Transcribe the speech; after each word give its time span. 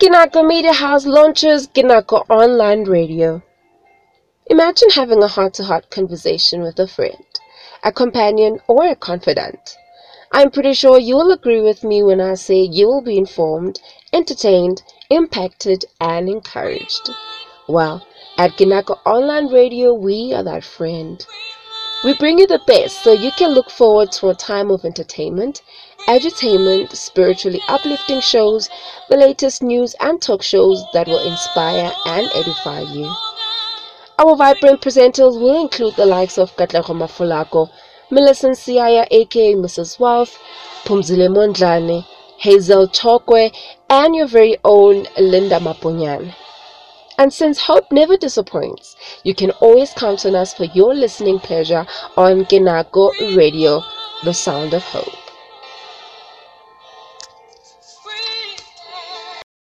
Kinako 0.00 0.46
Media 0.46 0.72
House 0.72 1.06
launches 1.06 1.66
Kinako 1.66 2.24
Online 2.30 2.84
Radio. 2.84 3.42
Imagine 4.46 4.90
having 4.90 5.20
a 5.24 5.26
heart 5.26 5.54
to 5.54 5.64
heart 5.64 5.90
conversation 5.90 6.62
with 6.62 6.78
a 6.78 6.86
friend, 6.86 7.26
a 7.82 7.90
companion, 7.90 8.60
or 8.68 8.86
a 8.86 8.94
confidant. 8.94 9.76
I'm 10.30 10.52
pretty 10.52 10.74
sure 10.74 11.00
you'll 11.00 11.32
agree 11.32 11.60
with 11.60 11.82
me 11.82 12.04
when 12.04 12.20
I 12.20 12.34
say 12.34 12.60
you 12.60 12.86
will 12.86 13.02
be 13.02 13.18
informed, 13.18 13.80
entertained, 14.12 14.84
impacted, 15.10 15.84
and 16.00 16.28
encouraged. 16.28 17.10
Well, 17.68 18.06
at 18.36 18.52
Kinako 18.52 19.00
Online 19.04 19.48
Radio, 19.52 19.94
we 19.94 20.32
are 20.32 20.44
that 20.44 20.62
friend. 20.62 21.26
We 22.04 22.14
bring 22.14 22.38
you 22.38 22.46
the 22.46 22.60
best 22.60 23.02
so 23.02 23.12
you 23.12 23.32
can 23.32 23.50
look 23.50 23.70
forward 23.70 24.12
to 24.12 24.28
a 24.28 24.34
time 24.34 24.70
of 24.70 24.84
entertainment, 24.84 25.62
edutainment, 26.06 26.94
spiritually 26.94 27.60
uplifting 27.66 28.20
shows, 28.20 28.70
the 29.08 29.16
latest 29.16 29.64
news 29.64 29.96
and 29.98 30.22
talk 30.22 30.44
shows 30.44 30.84
that 30.92 31.08
will 31.08 31.26
inspire 31.26 31.90
and 32.06 32.30
edify 32.36 32.82
you. 32.82 33.12
Our 34.16 34.36
vibrant 34.36 34.80
presenters 34.80 35.40
will 35.40 35.60
include 35.60 35.96
the 35.96 36.06
likes 36.06 36.38
of 36.38 36.54
Katlego 36.54 36.94
Mafulako, 36.94 37.68
Millicent 38.12 38.56
Siaya 38.56 39.08
aka 39.10 39.54
Mrs. 39.54 39.98
Wealth, 39.98 40.38
Pumzile 40.84 41.28
Mondlane, 41.28 42.06
Hazel 42.38 42.86
Chokwe, 42.86 43.52
and 43.90 44.14
your 44.14 44.28
very 44.28 44.56
own 44.62 45.04
Linda 45.18 45.58
Mapunyan. 45.58 46.32
And 47.18 47.34
since 47.34 47.58
hope 47.58 47.90
never 47.90 48.16
disappoints, 48.16 48.94
you 49.24 49.34
can 49.34 49.50
always 49.60 49.92
count 49.92 50.24
on 50.24 50.36
us 50.36 50.54
for 50.54 50.64
your 50.64 50.94
listening 50.94 51.40
pleasure 51.40 51.84
on 52.16 52.44
Kinako 52.44 53.36
Radio, 53.36 53.82
the 54.22 54.32
sound 54.32 54.72
of 54.72 54.84
hope. 54.84 55.17